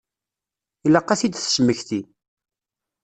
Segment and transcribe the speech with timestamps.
[0.85, 2.01] Ilaq ad t-id-tesmekti.